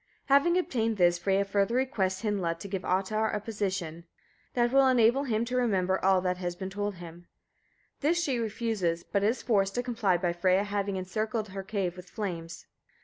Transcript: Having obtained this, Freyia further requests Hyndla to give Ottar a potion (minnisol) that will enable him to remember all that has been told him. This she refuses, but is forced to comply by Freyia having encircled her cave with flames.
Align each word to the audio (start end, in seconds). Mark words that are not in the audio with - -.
Having 0.29 0.57
obtained 0.57 0.97
this, 0.97 1.19
Freyia 1.19 1.45
further 1.45 1.75
requests 1.75 2.23
Hyndla 2.23 2.57
to 2.57 2.67
give 2.67 2.81
Ottar 2.83 3.31
a 3.35 3.39
potion 3.39 4.03
(minnisol) 4.03 4.05
that 4.55 4.71
will 4.71 4.87
enable 4.87 5.25
him 5.25 5.45
to 5.45 5.55
remember 5.55 6.03
all 6.03 6.21
that 6.21 6.37
has 6.39 6.55
been 6.55 6.71
told 6.71 6.95
him. 6.95 7.27
This 7.99 8.19
she 8.23 8.39
refuses, 8.39 9.03
but 9.03 9.21
is 9.23 9.43
forced 9.43 9.75
to 9.75 9.83
comply 9.83 10.17
by 10.17 10.33
Freyia 10.33 10.63
having 10.63 10.95
encircled 10.97 11.49
her 11.49 11.61
cave 11.61 11.95
with 11.95 12.09
flames. 12.09 12.65